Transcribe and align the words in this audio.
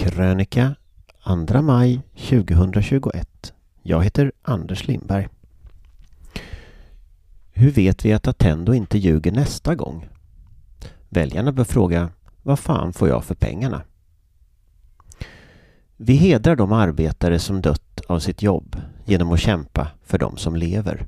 Krönika 0.00 0.74
2 1.24 1.62
maj 1.62 2.00
2021. 2.14 3.52
Jag 3.82 4.04
heter 4.04 4.32
Anders 4.42 4.86
Lindberg. 4.86 5.28
Hur 7.52 7.70
vet 7.70 8.04
vi 8.04 8.12
att 8.12 8.26
Attendo 8.26 8.74
inte 8.74 8.98
ljuger 8.98 9.32
nästa 9.32 9.74
gång? 9.74 10.08
Väljarna 11.08 11.52
bör 11.52 11.64
fråga 11.64 12.10
vad 12.42 12.58
fan 12.58 12.92
får 12.92 13.08
jag 13.08 13.24
för 13.24 13.34
pengarna? 13.34 13.82
Vi 15.96 16.14
hedrar 16.14 16.56
de 16.56 16.72
arbetare 16.72 17.38
som 17.38 17.60
dött 17.60 18.00
av 18.08 18.18
sitt 18.18 18.42
jobb 18.42 18.76
genom 19.04 19.32
att 19.32 19.40
kämpa 19.40 19.88
för 20.04 20.18
de 20.18 20.36
som 20.36 20.56
lever. 20.56 21.06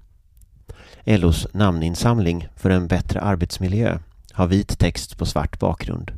LOs 1.05 1.47
namninsamling 1.53 2.49
för 2.57 2.71
en 2.71 2.87
bättre 2.87 3.21
arbetsmiljö 3.21 3.99
har 4.33 4.47
vit 4.47 4.79
text 4.79 5.19
på 5.19 5.27
svart 5.27 5.59
bakgrund. 5.59 6.13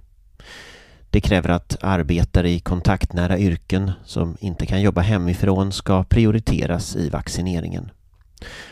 Det 1.14 1.20
kräver 1.20 1.48
att 1.48 1.76
arbetare 1.80 2.50
i 2.50 2.60
kontaktnära 2.60 3.38
yrken 3.38 3.92
som 4.04 4.36
inte 4.40 4.66
kan 4.66 4.82
jobba 4.82 5.00
hemifrån 5.00 5.72
ska 5.72 6.04
prioriteras 6.04 6.96
i 6.96 7.08
vaccineringen. 7.08 7.90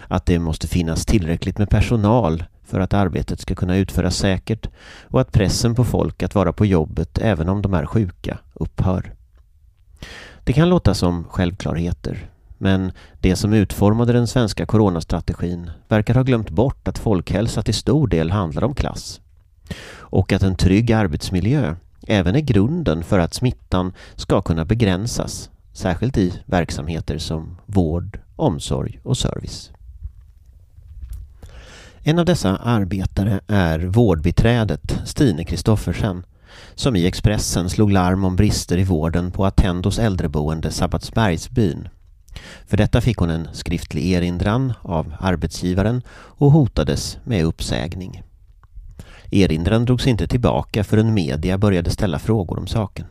Att 0.09 0.27
det 0.27 0.39
måste 0.39 0.69
finnas 0.69 1.07
tillräckligt 1.07 1.59
med 1.59 1.71
personal 1.71 2.45
för 2.65 2.81
att 2.81 2.95
arbetet 2.95 3.41
ska 3.41 3.55
kunna 3.55 3.77
utföras 3.77 4.17
säkert 4.17 4.69
och 5.03 5.21
att 5.21 5.33
pressen 5.33 5.75
på 5.75 5.85
folk 5.85 6.23
att 6.23 6.35
vara 6.35 6.53
på 6.53 6.67
jobbet 6.67 7.19
även 7.19 7.49
om 7.49 7.63
de 7.63 7.75
är 7.75 7.87
sjuka 7.87 8.39
upphör. 8.55 9.13
Det 10.45 10.53
kan 10.53 10.69
låta 10.69 10.95
som 10.95 11.25
självklarheter, 11.25 12.31
men 12.59 12.93
det 13.21 13.37
som 13.37 13.53
utformade 13.53 14.13
den 14.13 14.27
svenska 14.27 14.67
coronastrategin 14.67 15.71
verkar 15.89 16.15
ha 16.15 16.23
glömt 16.23 16.51
bort 16.51 16.89
att 16.89 16.99
folkhälsa 16.99 17.63
till 17.63 17.75
stor 17.75 18.07
del 18.07 18.31
handlar 18.31 18.65
om 18.65 18.75
klass. 18.75 19.21
Och 19.95 20.33
att 20.33 20.43
en 20.43 20.57
trygg 20.57 20.93
arbetsmiljö 20.93 21.75
även 22.07 22.37
är 22.37 22.41
grunden 22.41 23.05
för 23.05 23.19
att 23.19 23.35
smittan 23.35 23.93
ska 24.17 24.43
kunna 24.43 24.65
begränsas, 24.65 25.51
särskilt 25.73 26.19
i 26.19 26.43
verksamheter 26.47 27.19
som 27.19 27.59
vård, 27.67 28.21
omsorg 28.37 29.01
och 29.03 29.19
service. 29.19 29.71
En 32.03 32.19
av 32.19 32.25
dessa 32.25 32.57
arbetare 32.57 33.41
är 33.47 33.79
vårdbiträdet 33.79 34.99
Stine 35.05 35.45
Kristoffersen 35.45 36.25
som 36.75 36.97
i 36.97 37.07
Expressen 37.07 37.71
slog 37.71 37.91
larm 37.91 38.25
om 38.25 38.37
brister 38.37 38.79
i 38.79 38.85
vården 38.85 39.31
på 39.31 39.47
Attendos 39.47 39.99
äldreboende 39.99 40.71
Sabbatsbergsbyn. 40.71 41.89
För 42.67 42.77
detta 42.77 43.01
fick 43.01 43.17
hon 43.19 43.31
en 43.31 43.49
skriftlig 43.53 44.13
erinran 44.13 44.73
av 44.83 45.15
arbetsgivaren 45.21 46.03
och 46.13 46.51
hotades 46.51 47.19
med 47.25 47.45
uppsägning. 47.45 48.23
Erinran 49.35 49.85
drogs 49.85 50.07
inte 50.07 50.27
tillbaka 50.27 50.85
förrän 50.85 51.15
media 51.15 51.59
började 51.59 51.91
ställa 51.91 52.19
frågor 52.19 52.59
om 52.59 52.67
saken. 52.67 53.07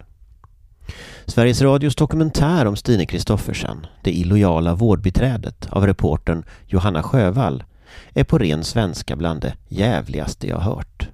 Sveriges 1.25 1.61
Radios 1.61 1.95
dokumentär 1.95 2.65
om 2.65 2.75
Stine 2.75 3.05
Kristoffersen, 3.05 3.85
Det 4.03 4.11
illojala 4.11 4.75
vårdbiträdet 4.75 5.67
av 5.69 5.87
reportern 5.87 6.43
Johanna 6.67 7.03
Sjövall, 7.03 7.63
är 8.13 8.23
på 8.23 8.37
ren 8.37 8.63
svenska 8.63 9.15
bland 9.15 9.41
det 9.41 9.53
jävligaste 9.67 10.47
jag 10.47 10.59
hört. 10.59 11.09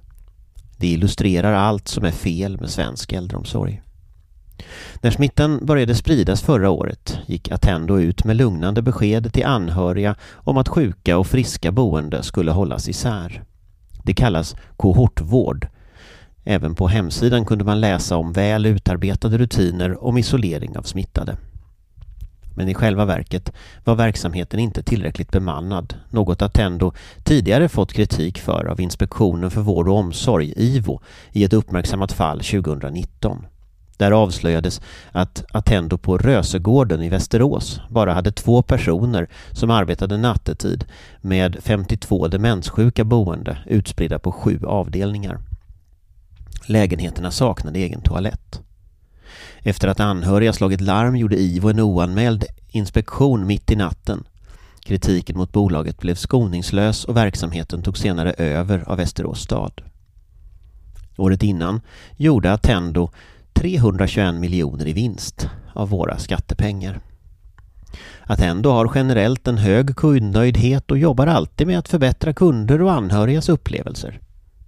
Det 0.76 0.86
illustrerar 0.86 1.52
allt 1.52 1.88
som 1.88 2.04
är 2.04 2.10
fel 2.10 2.60
med 2.60 2.70
svensk 2.70 3.12
äldreomsorg. 3.12 3.82
När 5.00 5.10
smittan 5.10 5.66
började 5.66 5.94
spridas 5.94 6.42
förra 6.42 6.70
året 6.70 7.18
gick 7.26 7.50
Attendo 7.50 7.98
ut 7.98 8.24
med 8.24 8.36
lugnande 8.36 8.82
besked 8.82 9.32
till 9.32 9.44
anhöriga 9.44 10.14
om 10.32 10.56
att 10.56 10.68
sjuka 10.68 11.18
och 11.18 11.26
friska 11.26 11.72
boende 11.72 12.22
skulle 12.22 12.50
hållas 12.50 12.88
isär. 12.88 13.42
Det 14.08 14.14
kallas 14.14 14.56
kohortvård. 14.76 15.68
Även 16.44 16.74
på 16.74 16.88
hemsidan 16.88 17.44
kunde 17.44 17.64
man 17.64 17.80
läsa 17.80 18.16
om 18.16 18.32
väl 18.32 18.66
utarbetade 18.66 19.38
rutiner 19.38 20.04
om 20.04 20.18
isolering 20.18 20.76
av 20.78 20.82
smittade. 20.82 21.36
Men 22.54 22.68
i 22.68 22.74
själva 22.74 23.04
verket 23.04 23.52
var 23.84 23.94
verksamheten 23.94 24.60
inte 24.60 24.82
tillräckligt 24.82 25.30
bemannad, 25.30 25.94
något 26.10 26.42
Attendo 26.42 26.92
tidigare 27.24 27.68
fått 27.68 27.92
kritik 27.92 28.38
för 28.38 28.64
av 28.64 28.80
Inspektionen 28.80 29.50
för 29.50 29.60
vård 29.60 29.88
och 29.88 29.96
omsorg, 29.96 30.52
IVO, 30.56 31.00
i 31.32 31.44
ett 31.44 31.52
uppmärksammat 31.52 32.12
fall 32.12 32.40
2019. 32.40 33.46
Där 33.98 34.10
avslöjades 34.10 34.80
att 35.12 35.44
Attendo 35.52 35.98
på 35.98 36.18
Rösegården 36.18 37.02
i 37.02 37.08
Västerås 37.08 37.80
bara 37.88 38.12
hade 38.12 38.32
två 38.32 38.62
personer 38.62 39.28
som 39.52 39.70
arbetade 39.70 40.16
nattetid 40.16 40.84
med 41.20 41.56
52 41.62 42.28
demenssjuka 42.28 43.04
boende 43.04 43.58
utspridda 43.66 44.18
på 44.18 44.32
sju 44.32 44.60
avdelningar. 44.64 45.38
Lägenheterna 46.66 47.30
saknade 47.30 47.78
egen 47.78 48.00
toalett. 48.00 48.60
Efter 49.58 49.88
att 49.88 50.00
anhöriga 50.00 50.52
slagit 50.52 50.80
larm 50.80 51.16
gjorde 51.16 51.36
IVO 51.36 51.68
en 51.68 51.80
oanmäld 51.80 52.44
inspektion 52.68 53.46
mitt 53.46 53.70
i 53.70 53.76
natten. 53.76 54.24
Kritiken 54.80 55.36
mot 55.36 55.52
bolaget 55.52 55.98
blev 55.98 56.14
skoningslös 56.14 57.04
och 57.04 57.16
verksamheten 57.16 57.82
tog 57.82 57.98
senare 57.98 58.32
över 58.32 58.84
av 58.86 58.96
Västerås 58.96 59.40
stad. 59.40 59.72
Året 61.16 61.42
innan 61.42 61.80
gjorde 62.16 62.52
Attendo 62.52 63.10
321 63.58 64.34
miljoner 64.34 64.88
i 64.88 64.92
vinst 64.92 65.48
av 65.72 65.88
våra 65.88 66.18
skattepengar. 66.18 67.00
Attendo 68.22 68.70
har 68.70 68.92
generellt 68.94 69.48
en 69.48 69.58
hög 69.58 69.96
kundnöjdhet 69.96 70.90
och 70.90 70.98
jobbar 70.98 71.26
alltid 71.26 71.66
med 71.66 71.78
att 71.78 71.88
förbättra 71.88 72.32
kunder 72.32 72.82
och 72.82 72.92
anhörigas 72.92 73.48
upplevelser, 73.48 74.20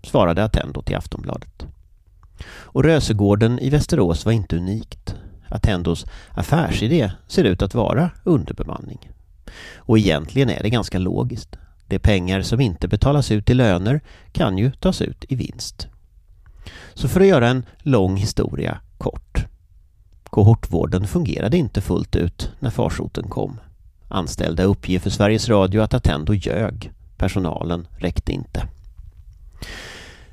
svarade 0.03 0.45
Attendo 0.45 0.83
till 0.83 0.97
Aftonbladet. 0.97 1.67
Och 2.47 2.84
Rösegården 2.84 3.59
i 3.59 3.71
Västerås 3.71 4.25
var 4.25 4.33
inte 4.33 4.56
unikt. 4.56 5.15
Attendos 5.49 6.07
affärsidé 6.31 7.12
ser 7.27 7.45
ut 7.45 7.62
att 7.62 7.75
vara 7.75 8.11
underbemanning. 8.25 9.11
Och 9.77 9.99
egentligen 9.99 10.51
är 10.51 10.62
det 10.62 10.71
ganska 10.71 10.99
logiskt. 10.99 11.57
De 11.87 11.99
pengar 11.99 12.43
som 12.43 12.61
inte 12.61 12.89
betalas 12.89 13.31
ut 13.31 13.51
i 13.51 13.55
löner 13.55 14.01
kan 14.33 14.59
ju 14.59 14.71
tas 14.71 15.03
ut 15.03 15.25
i 15.28 15.34
vinst. 15.34 15.90
Så 16.94 17.09
för 17.09 17.21
att 17.21 17.26
göra 17.26 17.48
en 17.48 17.66
lång 17.78 18.16
historia 18.16 18.81
kort. 18.98 19.47
Kohortvården 20.25 21.06
fungerade 21.06 21.56
inte 21.56 21.81
fullt 21.81 22.16
ut 22.16 22.50
när 22.59 22.71
farsoten 22.71 23.28
kom. 23.28 23.60
Anställda 24.09 24.62
uppger 24.62 24.98
för 24.98 25.10
Sveriges 25.10 25.48
Radio 25.48 25.81
att 25.81 25.94
Attendo 25.94 26.34
ljög. 26.34 26.93
Personalen 27.16 27.87
räckte 27.98 28.32
inte. 28.32 28.69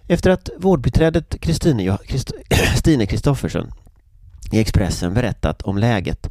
Efter 0.07 0.29
att 0.29 0.49
vårdbiträdet 0.57 1.41
Kristine 1.41 3.05
Kristoffersen 3.07 3.71
i 4.51 4.59
Expressen 4.59 5.13
berättat 5.13 5.61
om 5.61 5.77
läget 5.77 6.29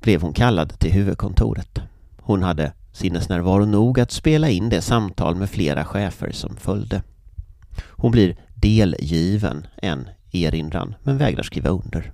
blev 0.00 0.22
hon 0.22 0.32
kallad 0.32 0.78
till 0.78 0.92
huvudkontoret. 0.92 1.78
Hon 2.20 2.42
hade 2.42 2.72
sinnesnärvaro 2.92 3.64
nog 3.64 4.00
att 4.00 4.10
spela 4.10 4.48
in 4.48 4.68
det 4.68 4.82
samtal 4.82 5.34
med 5.34 5.50
flera 5.50 5.84
chefer 5.84 6.30
som 6.32 6.56
följde. 6.56 7.02
Hon 7.90 8.10
blir 8.10 8.36
delgiven 8.64 9.66
en 9.76 10.08
erinran 10.32 10.94
men 11.02 11.18
vägrar 11.18 11.42
skriva 11.42 11.68
under. 11.68 12.12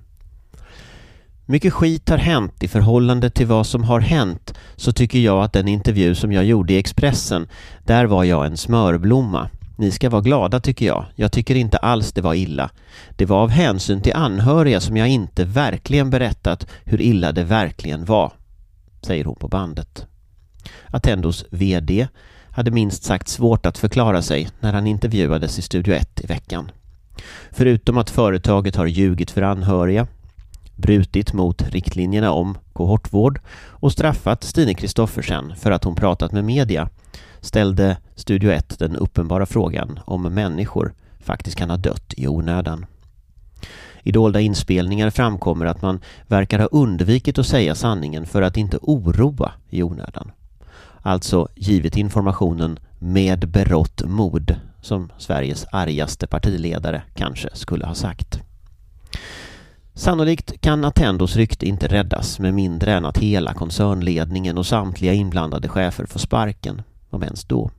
Mycket 1.46 1.72
skit 1.72 2.08
har 2.08 2.18
hänt 2.18 2.62
i 2.62 2.68
förhållande 2.68 3.30
till 3.30 3.46
vad 3.46 3.66
som 3.66 3.84
har 3.84 4.00
hänt 4.00 4.54
så 4.76 4.92
tycker 4.92 5.18
jag 5.18 5.44
att 5.44 5.52
den 5.52 5.68
intervju 5.68 6.14
som 6.14 6.32
jag 6.32 6.44
gjorde 6.44 6.72
i 6.72 6.78
Expressen, 6.78 7.48
där 7.84 8.04
var 8.04 8.24
jag 8.24 8.46
en 8.46 8.56
smörblomma. 8.56 9.48
Ni 9.76 9.90
ska 9.90 10.10
vara 10.10 10.22
glada 10.22 10.60
tycker 10.60 10.86
jag. 10.86 11.04
Jag 11.14 11.32
tycker 11.32 11.54
inte 11.54 11.78
alls 11.78 12.12
det 12.12 12.20
var 12.20 12.34
illa. 12.34 12.70
Det 13.16 13.26
var 13.26 13.42
av 13.42 13.50
hänsyn 13.50 14.00
till 14.00 14.14
anhöriga 14.14 14.80
som 14.80 14.96
jag 14.96 15.08
inte 15.08 15.44
verkligen 15.44 16.10
berättat 16.10 16.66
hur 16.84 17.00
illa 17.00 17.32
det 17.32 17.44
verkligen 17.44 18.04
var, 18.04 18.32
säger 19.02 19.24
hon 19.24 19.36
på 19.36 19.48
bandet. 19.48 20.06
Attendos 20.86 21.44
VD 21.50 22.08
hade 22.50 22.70
minst 22.70 23.04
sagt 23.04 23.28
svårt 23.28 23.66
att 23.66 23.78
förklara 23.78 24.22
sig 24.22 24.48
när 24.60 24.72
han 24.72 24.86
intervjuades 24.86 25.58
i 25.58 25.62
Studio 25.62 25.94
1 25.94 26.20
i 26.20 26.26
veckan. 26.26 26.70
Förutom 27.50 27.98
att 27.98 28.10
företaget 28.10 28.76
har 28.76 28.86
ljugit 28.86 29.30
för 29.30 29.42
anhöriga, 29.42 30.06
brutit 30.76 31.32
mot 31.32 31.62
riktlinjerna 31.62 32.32
om 32.32 32.58
kohortvård 32.72 33.40
och 33.68 33.92
straffat 33.92 34.44
Stine 34.44 34.74
Kristoffersen 34.74 35.56
för 35.56 35.70
att 35.70 35.84
hon 35.84 35.94
pratat 35.94 36.32
med 36.32 36.44
media 36.44 36.88
ställde 37.40 37.96
Studio 38.14 38.50
1 38.50 38.78
den 38.78 38.96
uppenbara 38.96 39.46
frågan 39.46 40.00
om 40.04 40.22
människor 40.22 40.94
faktiskt 41.20 41.56
kan 41.56 41.70
ha 41.70 41.76
dött 41.76 42.14
i 42.16 42.28
onödan. 42.28 42.86
I 44.02 44.12
dolda 44.12 44.40
inspelningar 44.40 45.10
framkommer 45.10 45.66
att 45.66 45.82
man 45.82 46.00
verkar 46.26 46.58
ha 46.58 46.66
undvikit 46.66 47.38
att 47.38 47.46
säga 47.46 47.74
sanningen 47.74 48.26
för 48.26 48.42
att 48.42 48.56
inte 48.56 48.78
oroa 48.82 49.52
i 49.70 49.82
onödan. 49.82 50.30
Alltså 51.02 51.48
givit 51.54 51.96
informationen 51.96 52.78
med 52.98 53.48
berått 53.48 54.02
mod, 54.04 54.56
som 54.80 55.12
Sveriges 55.18 55.66
argaste 55.72 56.26
partiledare 56.26 57.02
kanske 57.14 57.48
skulle 57.52 57.86
ha 57.86 57.94
sagt. 57.94 58.40
Sannolikt 59.94 60.60
kan 60.60 60.84
Attendos 60.84 61.36
rykte 61.36 61.66
inte 61.66 61.88
räddas 61.88 62.38
med 62.38 62.54
mindre 62.54 62.92
än 62.92 63.04
att 63.04 63.18
hela 63.18 63.54
koncernledningen 63.54 64.58
och 64.58 64.66
samtliga 64.66 65.12
inblandade 65.12 65.68
chefer 65.68 66.06
får 66.06 66.20
sparken, 66.20 66.82
om 67.10 67.22
ens 67.22 67.44
då. 67.44 67.70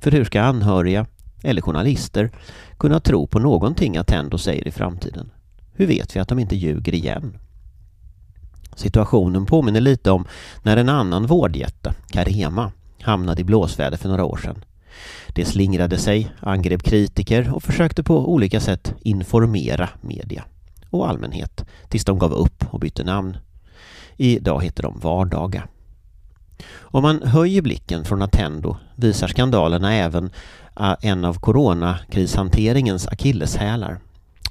För 0.00 0.10
hur 0.10 0.24
ska 0.24 0.42
anhöriga, 0.42 1.06
eller 1.42 1.62
journalister, 1.62 2.30
kunna 2.76 3.00
tro 3.00 3.26
på 3.26 3.38
någonting 3.38 3.96
Attendo 3.96 4.38
säger 4.38 4.68
i 4.68 4.70
framtiden? 4.70 5.30
Hur 5.72 5.86
vet 5.86 6.16
vi 6.16 6.20
att 6.20 6.28
de 6.28 6.38
inte 6.38 6.56
ljuger 6.56 6.94
igen? 6.94 7.38
Situationen 8.78 9.46
påminner 9.46 9.80
lite 9.80 10.10
om 10.10 10.26
när 10.62 10.76
en 10.76 10.88
annan 10.88 11.26
vårdjätte, 11.26 11.94
Carema, 12.06 12.72
hamnade 13.02 13.40
i 13.40 13.44
blåsväder 13.44 13.96
för 13.96 14.08
några 14.08 14.24
år 14.24 14.36
sedan. 14.36 14.64
Det 15.28 15.44
slingrade 15.44 15.98
sig, 15.98 16.32
angrep 16.40 16.82
kritiker 16.82 17.54
och 17.54 17.62
försökte 17.62 18.02
på 18.02 18.32
olika 18.32 18.60
sätt 18.60 18.94
informera 19.00 19.88
media 20.00 20.44
och 20.90 21.08
allmänhet 21.08 21.64
tills 21.88 22.04
de 22.04 22.18
gav 22.18 22.32
upp 22.32 22.64
och 22.70 22.80
bytte 22.80 23.04
namn. 23.04 23.36
Idag 24.16 24.64
heter 24.64 24.82
de 24.82 24.98
Vardaga. 24.98 25.68
Om 26.70 27.02
man 27.02 27.22
höjer 27.22 27.62
blicken 27.62 28.04
från 28.04 28.22
Attendo 28.22 28.76
visar 28.94 29.28
skandalerna 29.28 29.94
även 29.94 30.30
äh, 30.80 30.94
en 31.00 31.24
av 31.24 31.34
coronakrishanteringens 31.34 33.06
akilleshälar. 33.08 34.00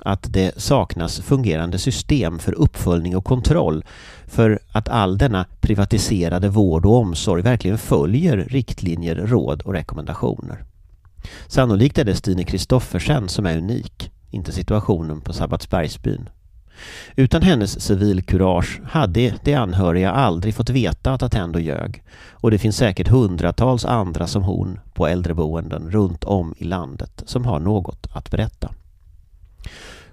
Att 0.08 0.34
det 0.34 0.62
saknas 0.62 1.20
fungerande 1.20 1.78
system 1.78 2.40
för 2.40 2.54
uppföljning 2.54 3.18
och 3.18 3.26
kontroll 3.26 3.86
för 4.28 4.60
att 4.72 4.90
all 4.90 5.18
denna 5.18 5.46
privatiserade 5.60 6.50
vård 6.50 6.86
och 6.86 6.96
omsorg 6.96 7.42
verkligen 7.42 7.78
följer 7.78 8.38
riktlinjer, 8.38 9.16
råd 9.16 9.62
och 9.62 9.74
rekommendationer. 9.74 10.64
Sannolikt 11.48 11.98
är 11.98 12.04
det 12.04 12.16
Stine 12.16 12.44
Kristoffersen 12.44 13.30
som 13.30 13.46
är 13.46 13.58
unik, 13.58 14.12
inte 14.30 14.52
situationen 14.52 15.22
på 15.22 15.34
Sabbatsbergsbyn. 15.34 16.30
Utan 17.16 17.42
hennes 17.42 17.82
civilkurage 17.82 18.82
hade 18.86 19.34
de 19.44 19.56
anhöriga 19.56 20.12
aldrig 20.12 20.56
fått 20.56 20.70
veta 20.70 21.14
att 21.14 21.24
Attendo 21.24 21.60
ljög 21.60 22.04
och 22.32 22.52
det 22.52 22.58
finns 22.58 22.78
säkert 22.78 23.08
hundratals 23.08 23.86
andra 23.86 24.28
som 24.28 24.44
hon 24.44 24.80
på 24.94 25.08
äldreboenden 25.08 25.92
runt 25.92 26.24
om 26.24 26.56
i 26.58 26.64
landet 26.64 27.24
som 27.26 27.46
har 27.46 27.60
något 27.60 28.08
att 28.12 28.32
berätta. 28.32 28.70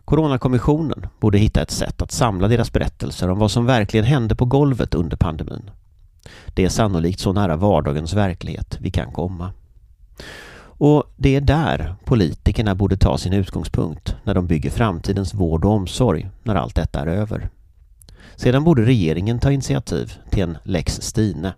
Coronakommissionen 0.05 1.06
borde 1.21 1.39
hitta 1.39 1.62
ett 1.62 1.71
sätt 1.71 2.03
att 2.03 2.12
samla 2.12 2.49
deras 2.49 2.73
berättelser 2.73 3.31
om 3.31 3.39
vad 3.39 3.51
som 3.51 3.67
verkligen 3.67 4.06
hände 4.06 4.35
på 4.35 4.45
golvet 4.45 4.95
under 4.95 5.17
pandemin. 5.17 5.71
Det 6.55 6.65
är 6.65 6.69
sannolikt 6.69 7.21
så 7.21 7.33
nära 7.33 7.56
vardagens 7.56 8.15
verklighet 8.15 8.79
vi 8.81 8.91
kan 8.91 9.12
komma. 9.12 9.53
Och 10.77 11.05
det 11.17 11.37
är 11.37 11.41
där 11.41 11.95
politikerna 12.05 12.75
borde 12.75 12.97
ta 12.97 13.19
sin 13.19 13.33
utgångspunkt 13.33 14.17
när 14.25 14.35
de 14.35 14.47
bygger 14.47 14.71
framtidens 14.71 15.35
vård 15.35 15.65
och 15.65 15.71
omsorg 15.71 16.31
när 16.43 16.55
allt 16.55 16.75
detta 16.75 17.01
är 17.01 17.06
över. 17.06 17.49
Sedan 18.37 18.65
borde 18.65 18.85
regeringen 18.85 19.39
ta 19.39 19.53
initiativ 19.53 20.12
till 20.31 20.43
en 20.43 20.59
lex 20.62 21.03
Stine 21.03 21.53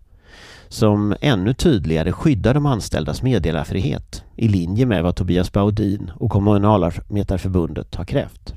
som 0.69 1.15
ännu 1.21 1.55
tydligare 1.55 2.13
skyddar 2.13 2.55
de 2.55 2.67
anställdas 2.67 3.23
meddelarfrihet 3.23 4.25
i 4.37 4.49
linje 4.49 4.87
med 4.87 5.03
vad 5.03 5.17
Tobias 5.17 5.53
Baudin 5.53 6.11
och 6.15 6.31
Kommunalarbetarförbundet 6.31 7.95
har 7.95 8.05
krävt. 8.05 8.55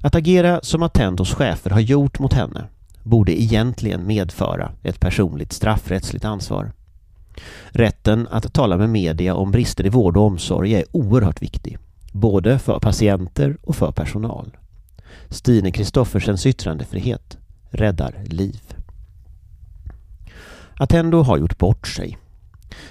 Att 0.00 0.14
agera 0.14 0.60
som 0.62 0.82
Attendos 0.82 1.34
chefer 1.34 1.70
har 1.70 1.80
gjort 1.80 2.18
mot 2.18 2.32
henne 2.32 2.64
borde 3.02 3.42
egentligen 3.42 4.06
medföra 4.06 4.72
ett 4.82 5.00
personligt 5.00 5.52
straffrättsligt 5.52 6.24
ansvar. 6.24 6.72
Rätten 7.68 8.28
att 8.30 8.52
tala 8.52 8.76
med 8.76 8.88
media 8.90 9.34
om 9.34 9.50
brister 9.50 9.86
i 9.86 9.88
vård 9.88 10.16
och 10.16 10.24
omsorg 10.24 10.74
är 10.74 10.84
oerhört 10.90 11.42
viktig, 11.42 11.78
både 12.12 12.58
för 12.58 12.78
patienter 12.78 13.56
och 13.62 13.76
för 13.76 13.92
personal. 13.92 14.56
Stine 15.28 15.72
Kristoffersens 15.72 16.46
yttrandefrihet 16.46 17.38
räddar 17.70 18.24
liv. 18.26 18.77
Attendo 20.78 21.22
har 21.22 21.38
gjort 21.38 21.58
bort 21.58 21.88
sig. 21.88 22.18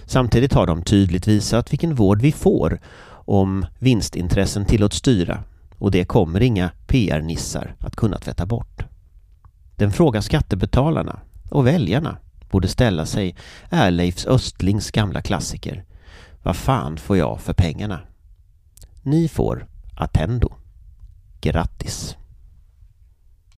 Samtidigt 0.05 0.53
har 0.53 0.67
de 0.67 0.83
tydligt 0.83 1.27
visat 1.27 1.73
vilken 1.73 1.95
vård 1.95 2.21
vi 2.21 2.31
får 2.31 2.79
om 3.09 3.65
vinstintressen 3.79 4.65
tillåts 4.65 4.97
styra 4.97 5.43
och 5.77 5.91
det 5.91 6.05
kommer 6.05 6.41
inga 6.41 6.71
PR-nissar 6.87 7.75
att 7.79 7.95
kunna 7.95 8.17
tvätta 8.17 8.45
bort. 8.45 8.83
Den 9.75 9.91
fråga 9.91 10.21
skattebetalarna 10.21 11.19
och 11.49 11.67
väljarna 11.67 12.17
borde 12.51 12.67
ställa 12.67 13.05
sig 13.05 13.35
är 13.69 13.91
Leifs 13.91 14.25
Östlings 14.25 14.91
gamla 14.91 15.21
klassiker. 15.21 15.83
Vad 16.43 16.55
fan 16.55 16.97
får 16.97 17.17
jag 17.17 17.41
för 17.41 17.53
pengarna? 17.53 17.99
Ni 19.03 19.27
får 19.27 19.67
Attendo. 19.95 20.49
Grattis! 21.41 22.17